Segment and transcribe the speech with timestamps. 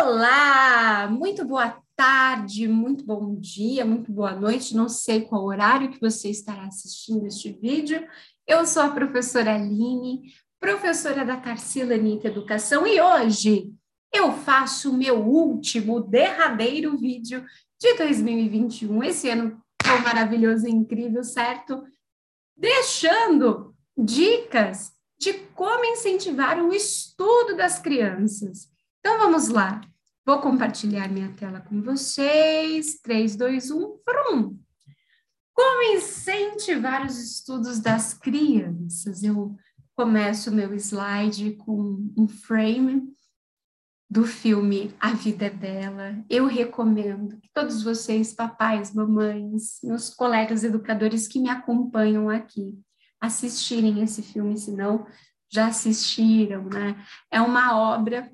[0.00, 4.76] Olá, muito boa tarde, muito bom dia, muito boa noite.
[4.76, 8.06] Não sei qual horário que você estará assistindo este vídeo.
[8.46, 13.72] Eu sou a professora Aline, professora da Tarsila Anitta Educação, e hoje
[14.14, 17.44] eu faço o meu último, derradeiro vídeo
[17.80, 19.02] de 2021.
[19.02, 21.82] Esse ano foi maravilhoso e incrível, certo?
[22.56, 28.77] Deixando dicas de como incentivar o estudo das crianças.
[29.00, 29.80] Então vamos lá.
[30.24, 33.00] Vou compartilhar minha tela com vocês.
[33.00, 34.58] 3, 2, 1, vrum!
[35.54, 39.22] Como incentivar os estudos das crianças?
[39.22, 39.56] Eu
[39.96, 43.12] começo o meu slide com um frame
[44.10, 46.24] do filme A Vida é Bela.
[46.30, 52.78] Eu recomendo que todos vocês, papais, mamães, meus colegas educadores que me acompanham aqui,
[53.20, 55.06] assistirem esse filme, se não
[55.50, 57.04] já assistiram, né?
[57.30, 58.30] É uma obra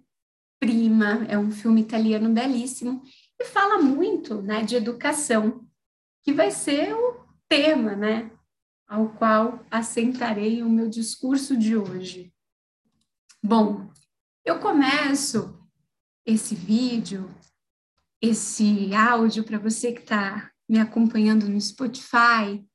[0.65, 3.03] Prima, é um filme italiano belíssimo
[3.39, 5.63] e fala muito, né, de educação,
[6.23, 8.31] que vai ser o tema, né,
[8.89, 12.33] ao qual assentarei o meu discurso de hoje.
[13.43, 13.91] Bom,
[14.43, 15.55] eu começo
[16.25, 17.29] esse vídeo,
[18.19, 22.67] esse áudio para você que está me acompanhando no Spotify,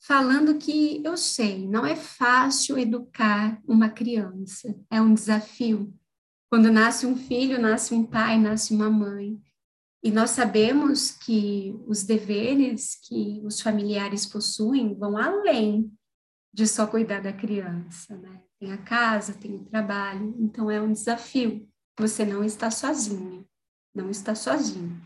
[0.00, 5.96] falando que eu sei, não é fácil educar uma criança, é um desafio.
[6.52, 9.40] Quando nasce um filho, nasce um pai, nasce uma mãe.
[10.02, 15.90] E nós sabemos que os deveres que os familiares possuem vão além
[16.52, 18.42] de só cuidar da criança, né?
[18.60, 21.66] Tem a casa, tem o trabalho, então é um desafio.
[21.98, 23.48] Você não está sozinho,
[23.94, 25.00] não está sozinho.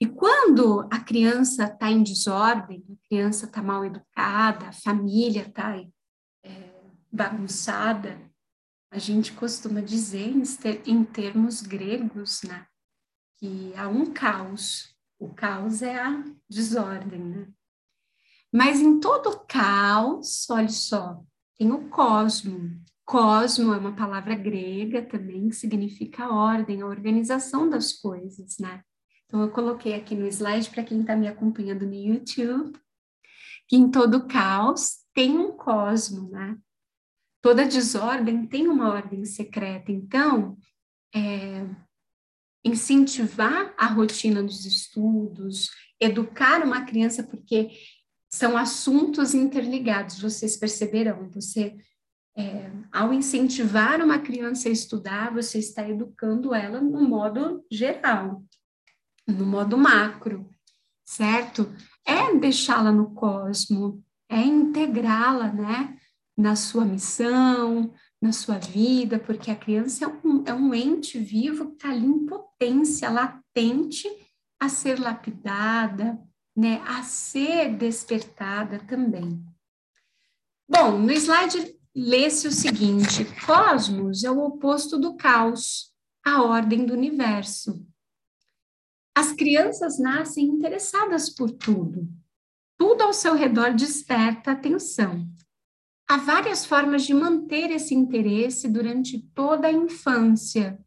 [0.00, 5.76] E quando a criança está em desordem, a criança está mal educada, a família está
[6.44, 6.70] é,
[7.10, 8.32] bagunçada,
[8.94, 10.32] a gente costuma dizer
[10.86, 12.64] em termos gregos, né,
[13.36, 14.94] que há um caos.
[15.18, 17.48] O caos é a desordem, né?
[18.52, 21.20] Mas em todo caos, olha só,
[21.58, 22.80] tem o cosmo.
[23.04, 28.80] Cosmo é uma palavra grega também que significa ordem, a organização das coisas, né?
[29.26, 32.78] Então eu coloquei aqui no slide para quem está me acompanhando no YouTube,
[33.66, 36.56] que em todo caos tem um cosmo, né?
[37.44, 39.92] Toda desordem tem uma ordem secreta.
[39.92, 40.56] Então,
[41.14, 41.68] é,
[42.64, 45.68] incentivar a rotina dos estudos,
[46.00, 47.68] educar uma criança, porque
[48.32, 51.28] são assuntos interligados, vocês perceberão.
[51.32, 51.76] Você,
[52.34, 58.42] é, ao incentivar uma criança a estudar, você está educando ela no modo geral,
[59.28, 60.48] no modo macro,
[61.04, 61.70] certo?
[62.06, 65.98] É deixá-la no cosmo, é integrá-la, né?
[66.36, 71.68] Na sua missão, na sua vida, porque a criança é um, é um ente vivo
[71.68, 74.08] que está ali em potência, latente
[74.58, 76.18] a ser lapidada,
[76.56, 79.44] né, a ser despertada também.
[80.68, 85.92] Bom, no slide lê-se o seguinte: cosmos é o oposto do caos,
[86.24, 87.86] a ordem do universo.
[89.14, 92.08] As crianças nascem interessadas por tudo.
[92.76, 95.28] Tudo ao seu redor desperta atenção.
[96.08, 100.78] Há várias formas de manter esse interesse durante toda a infância.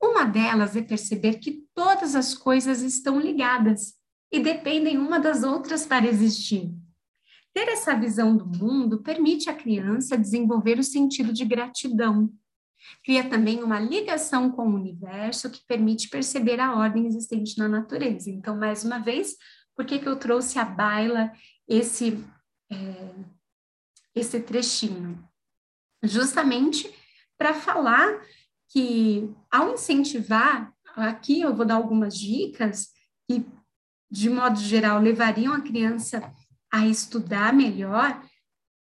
[0.00, 3.94] Uma delas é perceber que todas as coisas estão ligadas
[4.30, 6.72] e dependem uma das outras para existir.
[7.52, 12.32] Ter essa visão do mundo permite à criança desenvolver o sentido de gratidão.
[13.04, 18.30] Cria também uma ligação com o universo que permite perceber a ordem existente na natureza.
[18.30, 19.34] Então, mais uma vez,
[19.74, 21.32] por que, que eu trouxe à baila
[21.66, 22.24] esse.
[22.70, 23.14] É,
[24.18, 25.22] esse trechinho,
[26.02, 26.92] justamente
[27.36, 28.20] para falar
[28.68, 32.88] que ao incentivar, aqui eu vou dar algumas dicas
[33.28, 33.46] que,
[34.10, 36.32] de modo geral, levariam a criança
[36.70, 38.22] a estudar melhor,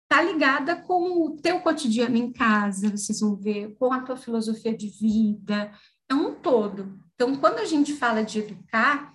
[0.09, 4.76] tá ligada com o teu cotidiano em casa, vocês vão ver, com a tua filosofia
[4.76, 5.72] de vida,
[6.09, 7.00] é um todo.
[7.16, 9.14] Então, quando a gente fala de educar,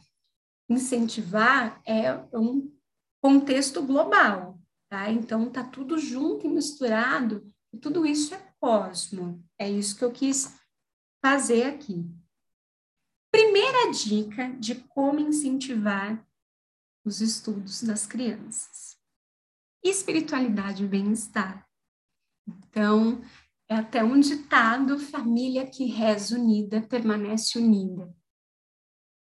[0.71, 2.73] incentivar é um
[3.21, 4.56] contexto global,
[4.97, 5.11] tá?
[5.11, 9.45] Então tá tudo junto e misturado, e tudo isso é cosmo.
[9.59, 10.59] É isso que eu quis
[11.23, 12.11] fazer aqui.
[13.31, 16.27] Primeira dica de como incentivar
[17.05, 18.97] os estudos das crianças.
[19.85, 21.69] Espiritualidade e bem-estar.
[22.49, 23.21] Então,
[23.69, 28.16] é até um ditado: família que reza unida permanece unida.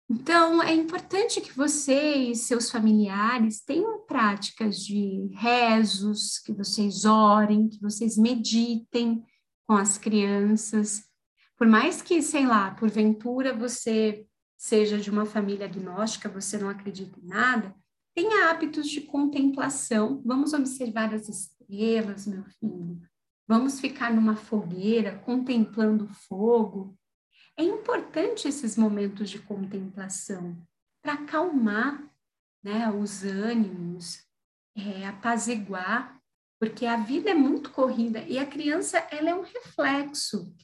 [0.08, 7.68] Então, é importante que você e seus familiares tenham práticas de rezos, que vocês orem,
[7.68, 9.24] que vocês meditem
[9.66, 11.04] com as crianças,
[11.56, 14.26] Por mais que, sei lá, porventura você
[14.56, 17.74] seja de uma família agnóstica, você não acredita em nada,
[18.14, 20.22] tenha hábitos de contemplação.
[20.24, 23.00] Vamos observar as estrelas, meu filho.
[23.48, 26.95] Vamos ficar numa fogueira contemplando o fogo.
[27.58, 30.56] É importante esses momentos de contemplação
[31.02, 32.02] para acalmar
[32.62, 34.22] né, os ânimos,
[34.76, 36.20] é, apaziguar,
[36.60, 40.54] porque a vida é muito corrida e a criança ela é um reflexo.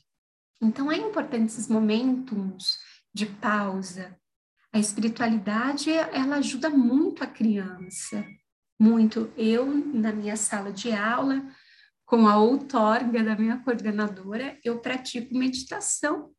[0.60, 2.78] Então é importante esses momentos
[3.12, 4.18] de pausa.
[4.72, 8.26] A espiritualidade ela ajuda muito a criança,
[8.78, 9.32] muito.
[9.36, 11.42] Eu na minha sala de aula
[12.04, 16.30] com a outorga da minha coordenadora, eu pratico meditação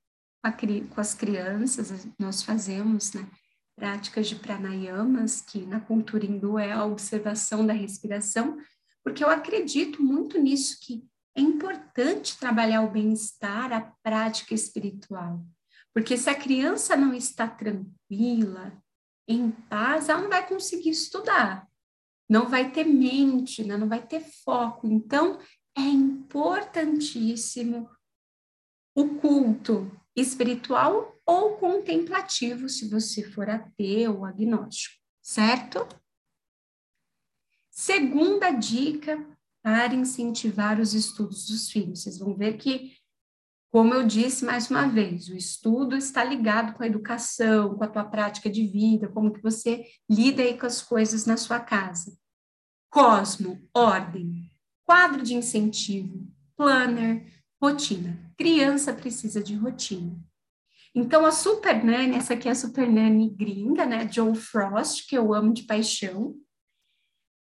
[0.94, 3.28] com as crianças, nós fazemos né,
[3.76, 8.58] práticas de pranayamas, que na cultura hindu é a observação da respiração,
[9.04, 11.04] porque eu acredito muito nisso, que
[11.36, 15.44] é importante trabalhar o bem-estar, a prática espiritual.
[15.94, 18.78] Porque se a criança não está tranquila,
[19.28, 21.68] em paz, ela não vai conseguir estudar,
[22.30, 23.78] não vai ter mente, né?
[23.78, 24.88] não vai ter foco.
[24.88, 25.40] Então,
[25.76, 27.90] é importantíssimo
[28.96, 35.88] o culto espiritual ou contemplativo, se você for ateu ou agnóstico, certo?
[37.72, 39.26] Segunda dica
[39.64, 42.04] para incentivar os estudos dos filhos.
[42.04, 42.98] Vocês vão ver que,
[43.72, 47.88] como eu disse mais uma vez, o estudo está ligado com a educação, com a
[47.88, 52.16] tua prática de vida, como que você lida aí com as coisas na sua casa.
[52.92, 54.52] Cosmo, ordem,
[54.86, 58.20] quadro de incentivo, planner, rotina.
[58.38, 60.14] Criança precisa de rotina.
[60.94, 64.08] Então, a Super Nanny, essa aqui é a Super Nanny gringa, né?
[64.12, 66.36] Joe Frost, que eu amo de paixão.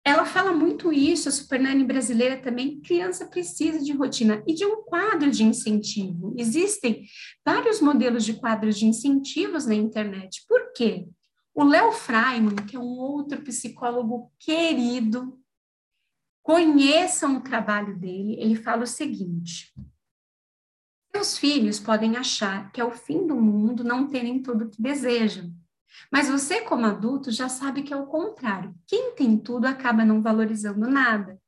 [0.06, 2.80] Ela fala muito isso, a Super Nanny brasileira também.
[2.80, 6.36] Criança precisa de rotina e de um quadro de incentivo.
[6.38, 7.06] Existem
[7.44, 10.45] vários modelos de quadros de incentivos na internet.
[10.48, 11.07] Por quê?
[11.56, 15.39] O Léo Freiman, que é um outro psicólogo querido,
[16.44, 19.74] conheçam o trabalho dele, ele fala o seguinte:
[21.15, 24.81] seus filhos podem achar que é o fim do mundo não terem tudo o que
[24.81, 25.54] desejam.
[26.12, 28.74] Mas você, como adulto, já sabe que é o contrário.
[28.88, 31.39] Quem tem tudo acaba não valorizando nada.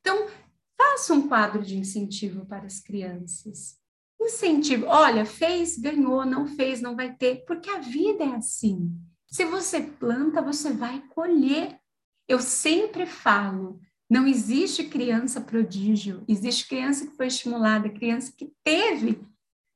[0.00, 0.28] Então,
[0.76, 3.78] faça um quadro de incentivo para as crianças.
[4.20, 8.94] Incentivo, olha, fez, ganhou, não fez, não vai ter, porque a vida é assim.
[9.26, 11.80] Se você planta, você vai colher.
[12.28, 13.80] Eu sempre falo,
[14.10, 19.24] não existe criança prodígio, existe criança que foi estimulada, criança que teve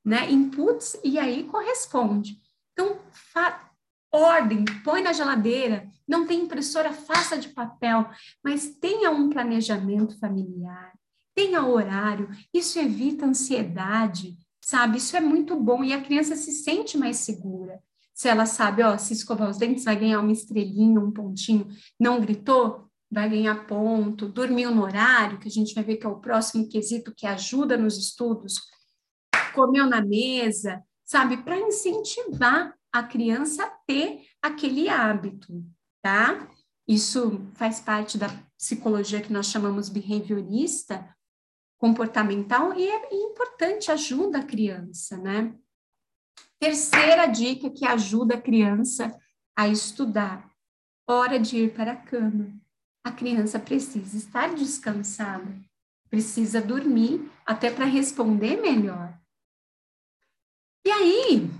[0.04, 2.40] né, inputs e aí corresponde.
[2.72, 2.98] Então,
[4.12, 8.10] ordem, põe na geladeira, não tem impressora, faça de papel,
[8.42, 10.92] mas tenha um planejamento familiar,
[11.34, 14.98] tenha horário, isso evita ansiedade, sabe?
[14.98, 15.82] Isso é muito bom.
[15.84, 17.80] E a criança se sente mais segura.
[18.12, 21.66] Se ela sabe, ó, se escovar os dentes vai ganhar uma estrelinha, um pontinho,
[21.98, 26.08] não gritou, vai ganhar ponto, dormiu no horário, que a gente vai ver que é
[26.08, 28.60] o próximo quesito que ajuda nos estudos,
[29.54, 35.64] comeu na mesa, sabe, para incentivar a criança a ter aquele hábito,
[36.02, 36.48] tá?
[36.86, 38.28] Isso faz parte da
[38.58, 41.08] psicologia que nós chamamos behaviorista,
[41.78, 45.54] comportamental, e é importante, ajuda a criança, né?
[46.58, 49.16] Terceira dica que ajuda a criança
[49.56, 50.50] a estudar:
[51.06, 52.63] hora de ir para a cama
[53.04, 55.54] a criança precisa estar descansada,
[56.08, 59.16] precisa dormir até para responder melhor.
[60.86, 61.50] E aí,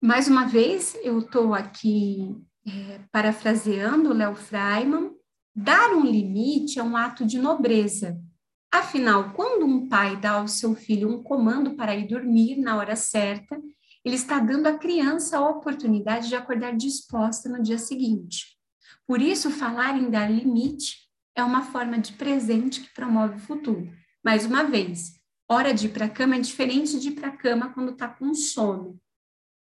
[0.00, 5.12] mais uma vez, eu estou aqui é, parafraseando Léo Freiman,
[5.54, 8.20] dar um limite é um ato de nobreza.
[8.72, 12.96] Afinal, quando um pai dá ao seu filho um comando para ir dormir na hora
[12.96, 13.60] certa,
[14.04, 18.56] ele está dando à criança a oportunidade de acordar disposta no dia seguinte.
[19.12, 20.96] Por isso, falar em dar limite
[21.36, 23.92] é uma forma de presente que promove o futuro.
[24.24, 27.36] Mais uma vez, hora de ir para a cama é diferente de ir para a
[27.36, 28.98] cama quando está com sono.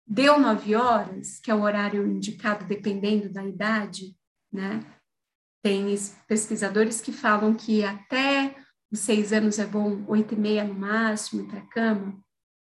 [0.08, 4.15] Deu nove horas, que é o horário indicado dependendo da idade,
[4.50, 4.79] né?
[5.62, 5.86] Tem
[6.29, 8.55] pesquisadores que falam que até
[8.89, 12.24] os seis anos é bom, oito e meia no máximo, ir para a cama.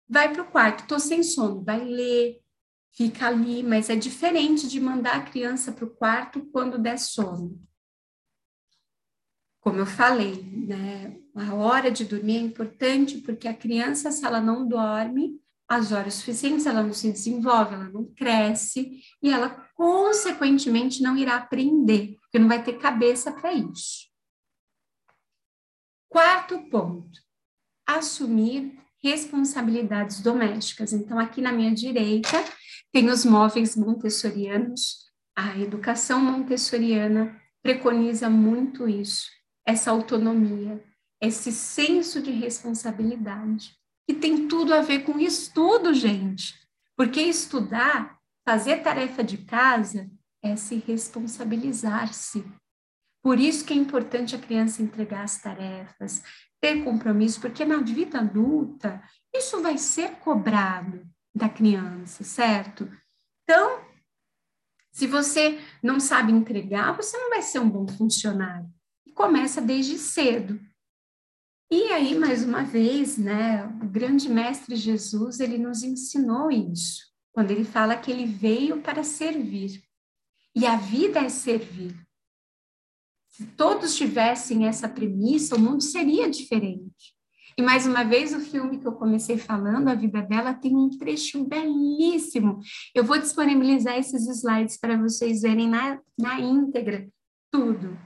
[0.09, 2.41] Vai para o quarto, estou sem sono, vai ler,
[2.93, 7.59] fica ali, mas é diferente de mandar a criança para o quarto quando der sono.
[9.59, 14.39] Como eu falei, né, a hora de dormir é importante porque a criança, se ela
[14.39, 21.01] não dorme as horas suficientes, ela não se desenvolve, ela não cresce e ela, consequentemente,
[21.01, 24.11] não irá aprender, porque não vai ter cabeça para isso.
[26.09, 27.19] Quarto ponto:
[27.87, 30.93] assumir responsabilidades domésticas.
[30.93, 32.37] Então, aqui na minha direita,
[32.93, 35.11] tem os móveis montessorianos.
[35.35, 39.31] A educação montessoriana preconiza muito isso,
[39.65, 40.81] essa autonomia,
[41.19, 43.75] esse senso de responsabilidade,
[44.07, 46.53] que tem tudo a ver com estudo, gente.
[46.95, 50.07] Porque estudar, fazer tarefa de casa,
[50.43, 52.45] é se responsabilizar-se.
[53.23, 56.21] Por isso que é importante a criança entregar as tarefas,
[56.61, 59.01] ter compromisso, porque na vida adulta
[59.33, 62.89] isso vai ser cobrado da criança, certo?
[63.43, 63.81] Então,
[64.91, 68.69] se você não sabe entregar, você não vai ser um bom funcionário.
[69.05, 70.59] E começa desde cedo.
[71.71, 77.49] E aí, mais uma vez, né, o grande mestre Jesus, ele nos ensinou isso, quando
[77.49, 79.83] ele fala que ele veio para servir.
[80.55, 81.99] E a vida é servir.
[83.29, 87.15] Se todos tivessem essa premissa, o mundo seria diferente.
[87.57, 90.89] E mais uma vez, o filme que eu comecei falando, A Vida Dela, tem um
[90.89, 92.59] trecho belíssimo.
[92.93, 97.07] Eu vou disponibilizar esses slides para vocês verem na, na íntegra
[97.51, 97.97] tudo.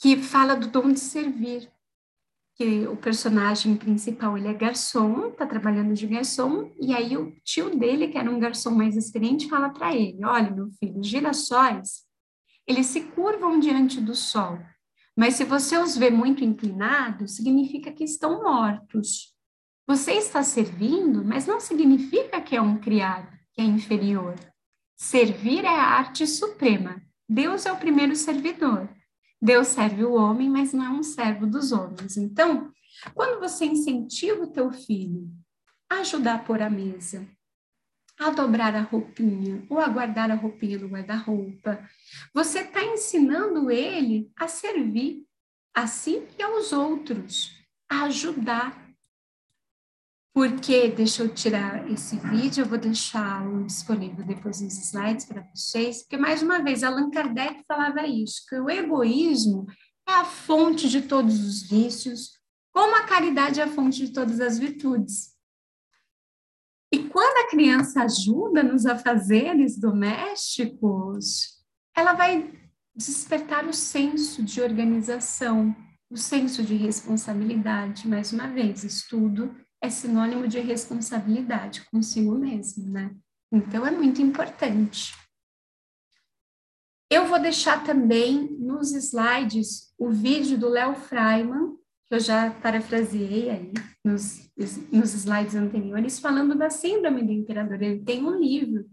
[0.00, 1.70] Que fala do dom de servir.
[2.56, 7.76] Que o personagem principal ele é garçom, está trabalhando de garçom, e aí o tio
[7.76, 12.04] dele, que era um garçom mais experiente, fala para ele: Olha, meu filho, os girassóis
[12.66, 14.58] eles se curvam diante do sol.
[15.16, 19.32] Mas se você os vê muito inclinados, significa que estão mortos.
[19.86, 24.34] Você está servindo, mas não significa que é um criado, que é inferior.
[24.96, 27.02] Servir é a arte suprema.
[27.28, 28.88] Deus é o primeiro servidor.
[29.40, 32.16] Deus serve o homem, mas não é um servo dos homens.
[32.16, 32.72] Então,
[33.12, 35.30] quando você incentiva o teu filho
[35.90, 37.28] a ajudar a pôr a mesa,
[38.18, 41.88] a dobrar a roupinha ou a guardar a roupinha no guarda-roupa.
[42.32, 45.24] Você está ensinando ele a servir
[45.74, 47.52] a si e aos outros,
[47.88, 48.84] a ajudar.
[50.32, 56.02] Porque, deixa eu tirar esse vídeo, eu vou deixá-lo disponível depois nos slides para vocês,
[56.02, 59.66] porque, mais uma vez, Allan Kardec falava isso, que o egoísmo
[60.08, 62.32] é a fonte de todos os vícios,
[62.72, 65.33] como a caridade é a fonte de todas as virtudes.
[66.94, 71.60] E quando a criança ajuda nos afazeres domésticos,
[71.92, 72.52] ela vai
[72.94, 75.74] despertar o senso de organização,
[76.08, 78.06] o senso de responsabilidade.
[78.06, 83.12] Mais uma vez, estudo é sinônimo de responsabilidade consigo mesmo, né?
[83.50, 85.12] Então é muito importante.
[87.10, 91.76] Eu vou deixar também nos slides o vídeo do Léo Freiman,
[92.14, 93.72] eu já parafraseei aí
[94.04, 94.48] nos,
[94.92, 97.82] nos slides anteriores, falando da síndrome do imperador.
[97.82, 98.86] Ele tem um livro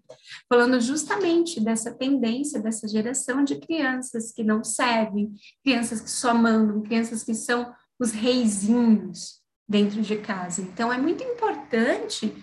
[0.49, 6.81] falando justamente dessa tendência, dessa geração de crianças que não servem, crianças que só mandam,
[6.81, 10.61] crianças que são os reizinhos dentro de casa.
[10.61, 12.33] Então, é muito importante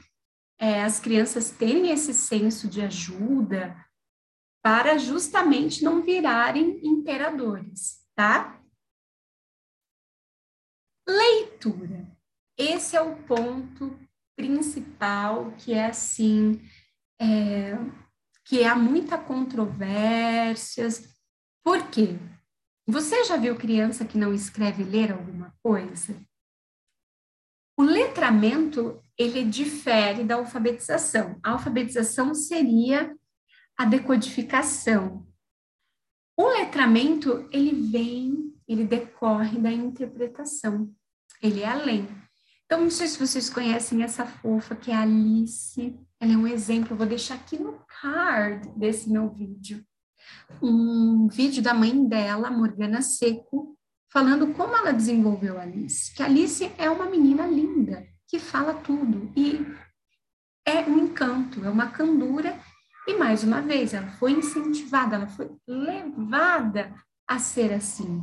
[0.59, 3.77] é, as crianças terem esse senso de ajuda
[4.63, 8.61] para justamente não virarem imperadores, tá?
[11.09, 12.07] Leitura.
[12.59, 13.99] Esse é o ponto
[14.37, 16.61] principal que é assim,
[17.19, 17.73] é,
[18.45, 21.19] que há muita controvérsias.
[21.65, 22.19] Por quê?
[22.87, 26.21] Você já viu criança que não escreve ler alguma coisa?
[27.79, 31.39] O letramento, ele difere da alfabetização.
[31.43, 33.17] A alfabetização seria
[33.79, 35.27] a decodificação.
[36.37, 40.95] O letramento, ele vem, ele decorre da interpretação
[41.43, 42.09] ele é além.
[42.65, 45.99] Então, não sei se vocês conhecem essa fofa que é a Alice.
[46.21, 49.83] Ela é um exemplo, eu vou deixar aqui no card desse meu vídeo.
[50.61, 53.75] Um vídeo da mãe dela, Morgana Seco,
[54.13, 56.15] falando como ela desenvolveu a Alice.
[56.15, 59.33] Que a Alice é uma menina linda, que fala tudo.
[59.35, 59.65] E
[60.67, 62.59] é um encanto, é uma candura.
[63.07, 66.95] E mais uma vez, ela foi incentivada, ela foi levada
[67.27, 68.23] a ser assim.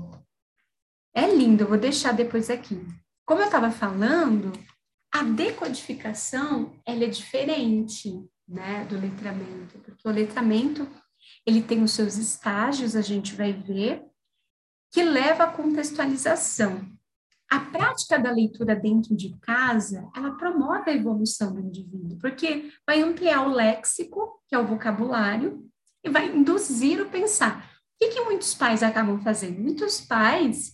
[1.16, 2.86] É lindo, eu vou deixar depois aqui.
[3.26, 4.52] Como eu estava falando,
[5.12, 8.12] a decodificação ela é diferente
[8.48, 10.88] né, do letramento, porque o letramento
[11.46, 14.04] ele tem os seus estágios, a gente vai ver,
[14.92, 16.88] que leva à contextualização.
[17.50, 23.02] A prática da leitura dentro de casa, ela promove a evolução do indivíduo, porque vai
[23.02, 25.68] ampliar o léxico, que é o vocabulário,
[26.04, 27.72] e vai induzir o pensar.
[27.96, 29.62] O que, que muitos pais acabam fazendo?
[29.62, 30.74] Muitos pais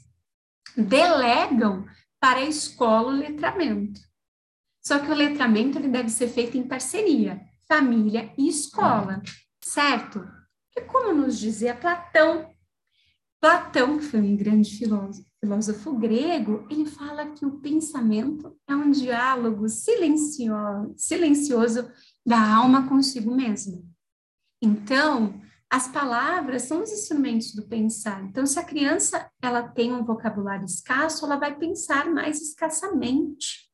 [0.75, 1.85] delegam
[2.21, 3.99] para a escola o letramento.
[4.81, 9.21] Só que o letramento ele deve ser feito em parceria, família e escola,
[9.63, 10.25] certo?
[10.77, 12.49] E como nos dizia Platão,
[13.41, 18.91] Platão, que foi um grande filósofo, filósofo grego, ele fala que o pensamento é um
[18.91, 21.91] diálogo silencioso, silencioso
[22.23, 23.81] da alma consigo mesma.
[24.61, 28.21] Então, as palavras são os instrumentos do pensar.
[28.25, 33.71] Então, se a criança ela tem um vocabulário escasso, ela vai pensar mais escassamente.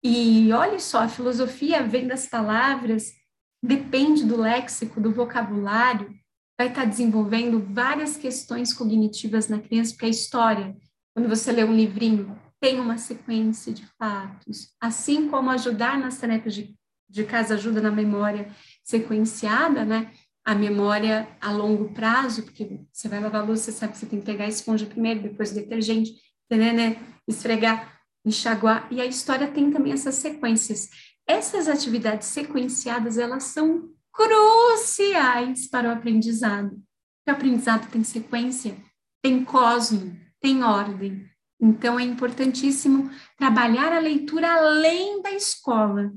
[0.00, 3.12] E olha só, a filosofia vem das palavras,
[3.60, 6.08] depende do léxico, do vocabulário,
[6.56, 10.76] vai estar desenvolvendo várias questões cognitivas na criança, porque a história,
[11.12, 16.54] quando você lê um livrinho, tem uma sequência de fatos, assim como ajudar nas tarefas
[16.54, 16.76] de,
[17.08, 20.12] de casa ajuda na memória sequenciada, né?
[20.48, 24.06] A memória a longo prazo, porque você vai lavar a louça, você sabe que você
[24.06, 26.14] tem que pegar a esponja primeiro, depois o detergente,
[26.50, 26.96] né,
[27.28, 30.88] esfregar, enxaguar, e a história tem também essas sequências.
[31.26, 36.80] Essas atividades sequenciadas, elas são cruciais para o aprendizado.
[37.28, 38.74] O aprendizado tem sequência,
[39.22, 41.28] tem cosmo, tem ordem.
[41.60, 46.10] Então, é importantíssimo trabalhar a leitura além da escola.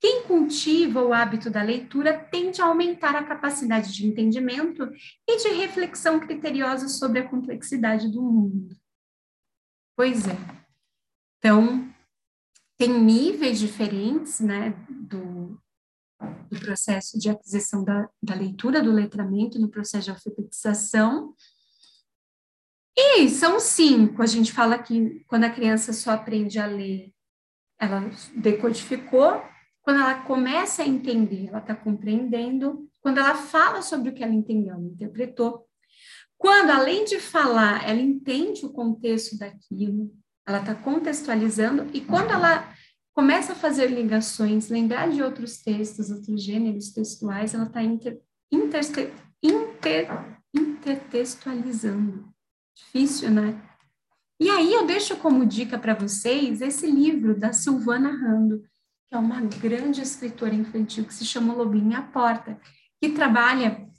[0.00, 4.90] Quem cultiva o hábito da leitura tende a aumentar a capacidade de entendimento
[5.28, 8.74] e de reflexão criteriosa sobre a complexidade do mundo.
[9.94, 10.36] Pois é.
[11.38, 11.92] Então,
[12.78, 15.60] tem níveis diferentes, né, do,
[16.50, 21.34] do processo de aquisição da, da leitura, do letramento, no processo de alfabetização.
[22.96, 24.22] E são cinco.
[24.22, 27.12] A gente fala que quando a criança só aprende a ler,
[27.78, 29.49] ela decodificou.
[29.82, 32.88] Quando ela começa a entender, ela está compreendendo.
[33.00, 35.66] Quando ela fala sobre o que ela entendeu, ela interpretou.
[36.36, 40.10] Quando, além de falar, ela entende o contexto daquilo,
[40.46, 41.86] ela está contextualizando.
[41.92, 42.72] E quando ela
[43.12, 48.20] começa a fazer ligações, lembrar de outros textos, outros gêneros textuais, ela está inter,
[48.50, 50.08] inter, inter,
[50.54, 52.32] intertextualizando.
[52.74, 53.60] Difícil, né?
[54.40, 58.62] E aí eu deixo como dica para vocês esse livro da Silvana Rando,
[59.10, 62.60] que é uma grande escritora infantil que se chama Lobinho à Porta,
[63.02, 63.90] que trabalha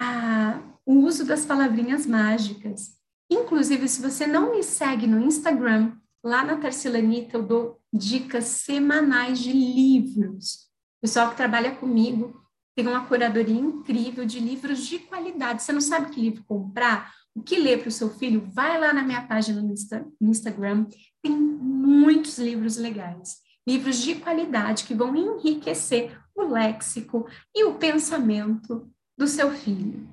[0.00, 2.98] a, o uso das palavrinhas mágicas.
[3.30, 5.92] Inclusive, se você não me segue no Instagram,
[6.24, 10.66] lá na Tarcilanita eu dou dicas semanais de livros.
[10.98, 12.42] O pessoal que trabalha comigo
[12.74, 15.62] tem uma curadoria incrível de livros de qualidade.
[15.62, 17.12] Você não sabe que livro comprar?
[17.32, 18.48] O que ler para o seu filho?
[18.52, 20.86] Vai lá na minha página no, Insta, no Instagram.
[21.22, 23.36] Tem muitos livros legais.
[23.68, 30.08] Livros de qualidade que vão enriquecer o léxico e o pensamento do seu filho.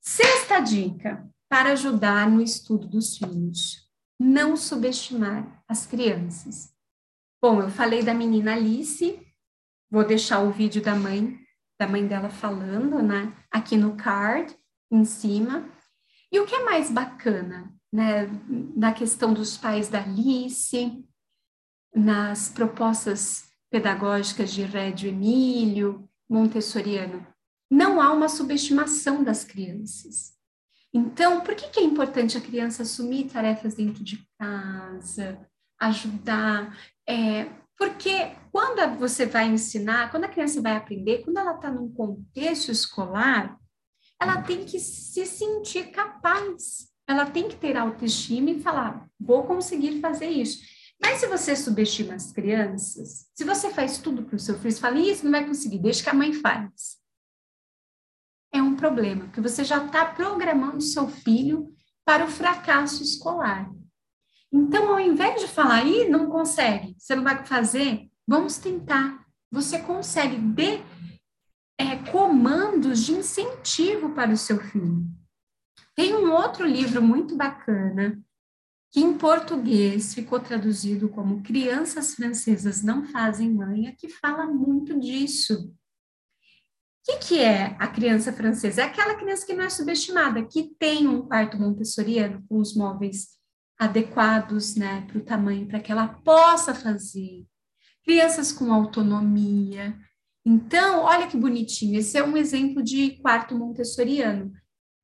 [0.00, 3.86] Sexta dica para ajudar no estudo dos filhos
[4.18, 6.74] não subestimar as crianças.
[7.42, 9.20] Bom, eu falei da menina Alice,
[9.90, 11.38] vou deixar o vídeo da mãe,
[11.78, 14.56] da mãe dela falando, né, aqui no card,
[14.90, 15.70] em cima.
[16.32, 18.28] E o que é mais bacana, né,
[18.76, 21.02] na questão dos pais da Alice,
[21.94, 27.26] nas propostas pedagógicas de Rédio Emílio, Montessoriano,
[27.70, 30.34] não há uma subestimação das crianças.
[30.92, 35.40] Então, por que, que é importante a criança assumir tarefas dentro de casa,
[35.80, 36.78] ajudar?
[37.08, 37.46] É,
[37.78, 42.70] porque quando você vai ensinar, quando a criança vai aprender, quando ela está num contexto
[42.70, 43.58] escolar,
[44.20, 50.00] ela tem que se sentir capaz, ela tem que ter autoestima e falar: vou conseguir
[50.00, 50.60] fazer isso.
[51.00, 54.80] Mas se você subestima as crianças, se você faz tudo para o seu filho, você
[54.80, 56.96] fala: isso não vai conseguir, deixa que a mãe faz
[58.56, 61.72] é um problema, porque você já está programando seu filho
[62.04, 63.70] para o fracasso escolar.
[64.52, 69.24] Então, ao invés de falar, aí não consegue, você não vai fazer, vamos tentar.
[69.50, 70.80] Você consegue de
[71.78, 75.04] é, comandos de incentivo para o seu filho.
[75.96, 78.22] Tem um outro livro muito bacana,
[78.92, 85.74] que em português ficou traduzido como Crianças Francesas Não Fazem Manha, que fala muito disso
[87.06, 88.82] que, que é a criança francesa?
[88.82, 93.28] É aquela criança que não é subestimada, que tem um quarto montessoriano com os móveis
[93.78, 97.46] adequados né, para o tamanho, para que ela possa fazer.
[98.02, 99.96] Crianças com autonomia.
[100.44, 104.52] Então, olha que bonitinho, esse é um exemplo de quarto montessoriano.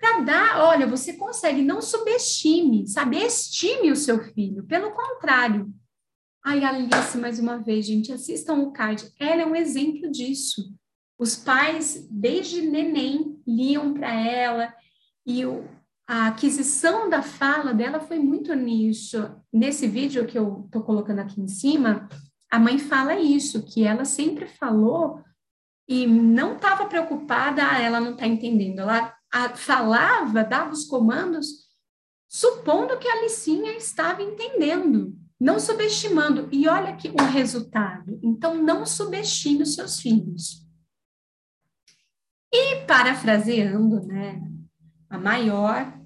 [0.03, 3.19] Para dar, olha, você consegue, não subestime, sabe?
[3.19, 5.73] Estime o seu filho, pelo contrário.
[6.45, 9.09] Ai, Alice, mais uma vez, gente, assistam o card.
[9.17, 10.75] Ela é um exemplo disso.
[11.17, 14.75] Os pais, desde neném, liam para ela
[15.25, 15.65] e o,
[16.05, 19.33] a aquisição da fala dela foi muito nisso.
[19.53, 22.09] Nesse vídeo que eu estou colocando aqui em cima,
[22.51, 25.23] a mãe fala isso, que ela sempre falou
[25.88, 28.81] e não estava preocupada, ah, ela não está entendendo.
[28.81, 29.15] Ela
[29.55, 31.68] falava, dava os comandos,
[32.29, 36.49] supondo que a Licinha estava entendendo, não subestimando.
[36.53, 38.18] E olha que o resultado.
[38.23, 40.66] Então, não subestime os seus filhos.
[42.53, 44.42] E parafraseando, né,
[45.09, 45.99] a maior,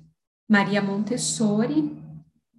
[0.49, 2.01] Maria Montessori,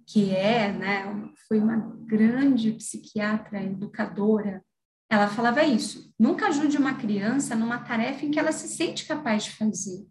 [0.06, 1.76] que é, né, foi uma
[2.06, 4.62] grande psiquiatra, educadora,
[5.10, 9.44] ela falava isso: nunca ajude uma criança numa tarefa em que ela se sente capaz
[9.44, 10.06] de fazer.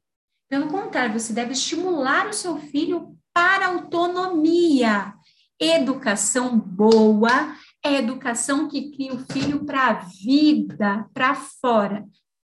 [0.49, 5.13] Pelo contrário, você deve estimular o seu filho para autonomia.
[5.59, 12.07] Educação boa é educação que cria o filho para a vida, para fora,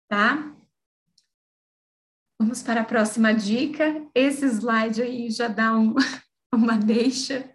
[0.08, 0.56] tá?
[2.40, 4.06] Vamos para a próxima dica.
[4.14, 5.96] Esse slide aí já dá um,
[6.54, 7.50] uma deixa.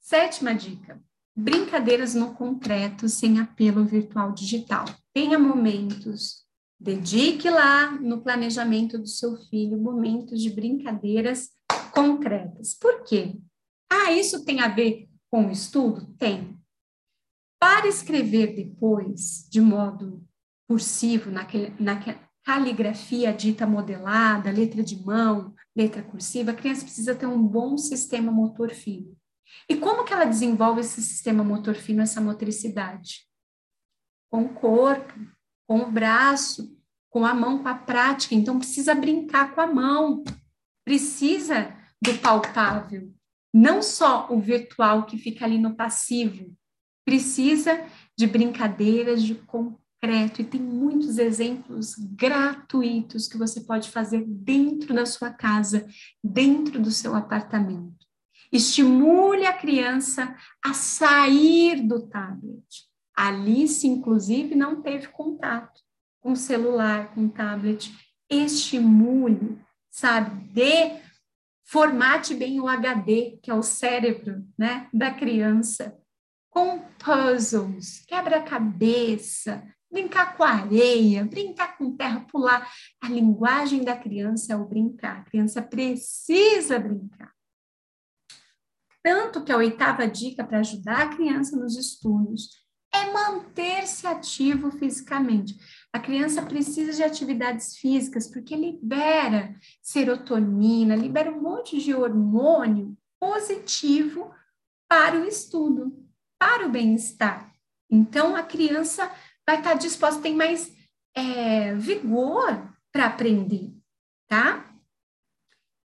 [0.00, 1.02] Sétima dica:
[1.36, 4.84] brincadeiras no concreto sem apelo virtual digital.
[5.12, 6.45] Tenha momentos,
[6.78, 11.50] dedique lá no planejamento do seu filho momentos de brincadeiras
[11.92, 12.74] concretas.
[12.74, 13.36] Por quê?
[13.90, 16.06] Ah, isso tem a ver com o estudo?
[16.18, 16.58] Tem.
[17.58, 20.22] Para escrever depois, de modo
[20.68, 27.26] cursivo, naquele, naquele, caligrafia dita modelada, letra de mão, letra cursiva, a criança precisa ter
[27.26, 29.16] um bom sistema motor fino.
[29.68, 33.26] E como que ela desenvolve esse sistema motor fino, essa motricidade?
[34.30, 35.14] Com o corpo,
[35.66, 36.76] com o braço,
[37.10, 38.34] com a mão, com a prática.
[38.34, 40.22] Então, precisa brincar com a mão,
[40.84, 43.12] precisa do palpável,
[43.52, 46.54] não só o virtual que fica ali no passivo,
[47.06, 47.84] precisa
[48.16, 55.06] de brincadeiras de concreto e tem muitos exemplos gratuitos que você pode fazer dentro da
[55.06, 55.86] sua casa,
[56.22, 58.06] dentro do seu apartamento.
[58.52, 62.66] Estimule a criança a sair do tablet.
[63.16, 65.80] Alice, inclusive, não teve contato
[66.20, 67.90] com celular, com tablet.
[68.28, 69.58] Estimule,
[69.90, 70.52] sabe?
[70.52, 71.00] Dê,
[71.64, 75.96] formate bem o HD, que é o cérebro né, da criança,
[76.50, 82.70] com puzzles, quebra-cabeça, brincar com areia, brincar com terra, pular.
[83.00, 85.20] A linguagem da criança é o brincar.
[85.20, 87.32] A criança precisa brincar.
[89.02, 95.58] Tanto que a oitava dica para ajudar a criança nos estudos é manter-se ativo fisicamente.
[95.92, 104.32] A criança precisa de atividades físicas porque libera serotonina, libera um monte de hormônio positivo
[104.88, 106.06] para o estudo,
[106.38, 107.52] para o bem-estar.
[107.90, 109.10] Então, a criança
[109.46, 110.72] vai estar disposta, tem mais
[111.14, 113.72] é, vigor para aprender,
[114.28, 114.74] tá?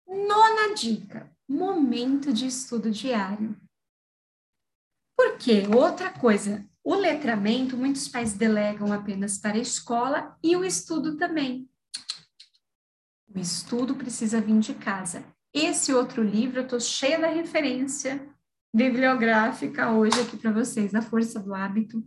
[0.06, 3.56] Nona dica: momento de estudo diário.
[5.16, 5.62] Por quê?
[5.74, 11.68] Outra coisa, o letramento, muitos pais delegam apenas para a escola e o estudo também.
[13.28, 15.24] O estudo precisa vir de casa.
[15.52, 18.32] Esse outro livro, eu estou cheia da referência
[18.72, 22.06] bibliográfica hoje aqui para vocês, A Força do Hábito,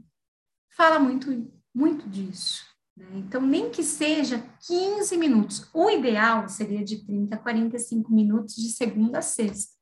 [0.70, 1.30] fala muito,
[1.76, 2.64] muito disso.
[2.96, 3.06] Né?
[3.16, 5.70] Então, nem que seja 15 minutos.
[5.74, 9.74] O ideal seria de 30 a 45 minutos de segunda a sexta,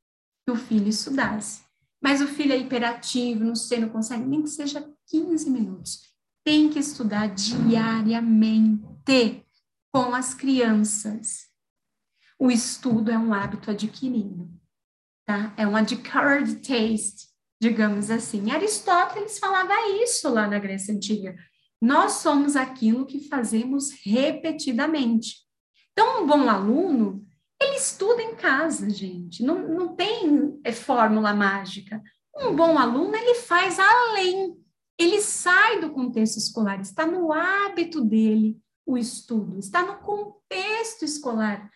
[0.44, 1.67] que o filho estudasse.
[2.02, 6.02] Mas o filho é hiperativo, não sei, não consegue, nem que seja 15 minutos.
[6.44, 9.44] Tem que estudar diariamente
[9.92, 11.48] com as crianças.
[12.40, 14.50] O estudo é um hábito adquirido,
[15.26, 15.54] tá?
[15.58, 17.28] É um acquired taste
[17.60, 18.52] digamos assim.
[18.52, 21.36] Aristóteles falava isso lá na Grécia Antiga.
[21.82, 25.38] Nós somos aquilo que fazemos repetidamente.
[25.92, 27.27] Então, um bom aluno,
[27.62, 29.44] ele estuda em casa, gente.
[29.44, 32.02] Não, não tem é, fórmula mágica.
[32.36, 34.56] Um bom aluno, ele faz além.
[34.98, 41.70] Ele sai do contexto escolar, está no hábito dele o estudo, está no contexto escolar.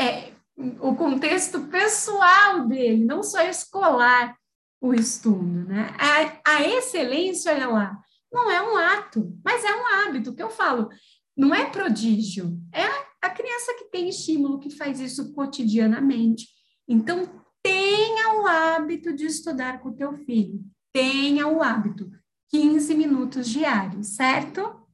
[0.00, 0.32] É,
[0.80, 4.36] o contexto pessoal dele, não só escolar
[4.80, 5.94] o estudo, né?
[5.98, 7.98] A, a excelência, olha lá,
[8.32, 10.88] não é um ato, mas é um hábito, que eu falo,
[11.36, 16.48] não é prodígio, é a criança que tem estímulo, que faz isso cotidianamente.
[16.88, 22.10] Então, tenha o hábito de estudar com o teu filho, tenha o hábito,
[22.50, 24.86] 15 minutos diários, certo?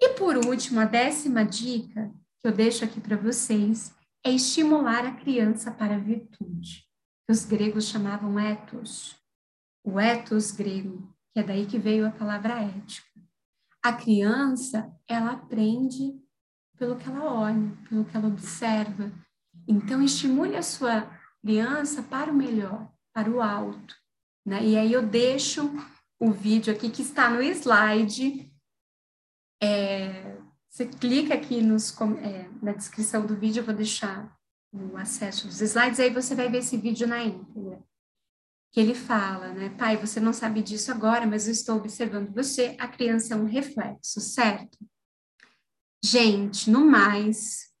[0.00, 3.94] E por último, a décima dica que eu deixo aqui para vocês
[4.24, 6.86] é estimular a criança para a virtude
[7.28, 9.16] os gregos chamavam ethos.
[9.84, 13.15] O ethos grego, que é daí que veio a palavra ética.
[13.86, 16.12] A criança, ela aprende
[16.76, 19.12] pelo que ela olha, pelo que ela observa.
[19.68, 21.08] Então, estimule a sua
[21.40, 23.94] criança para o melhor, para o alto.
[24.44, 24.64] Né?
[24.70, 25.70] E aí eu deixo
[26.18, 28.52] o vídeo aqui que está no slide.
[29.62, 30.36] É,
[30.68, 34.36] Você clica aqui nos, é, na descrição do vídeo, eu vou deixar
[34.72, 37.80] o acesso dos slides, aí você vai ver esse vídeo na íntegra.
[38.72, 39.70] Que ele fala, né?
[39.70, 42.76] Pai, você não sabe disso agora, mas eu estou observando você.
[42.78, 44.78] A criança é um reflexo, certo?
[46.04, 47.72] Gente, no mais,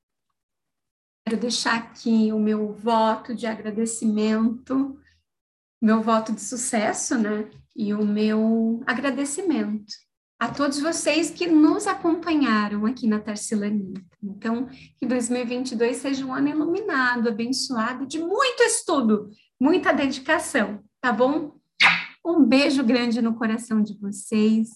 [1.24, 4.98] quero deixar aqui o meu voto de agradecimento,
[5.80, 7.50] meu voto de sucesso, né?
[7.74, 9.92] E o meu agradecimento
[10.38, 14.02] a todos vocês que nos acompanharam aqui na Tarsilanita.
[14.22, 14.66] Então,
[14.98, 21.56] que 2022 seja um ano iluminado, abençoado, de muito estudo, muita dedicação, tá bom?
[22.24, 24.70] Um beijo grande no coração de vocês.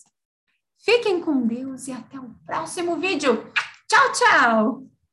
[0.85, 3.45] Fiquem com Deus e até o próximo vídeo.
[3.89, 5.00] Tchau, tchau!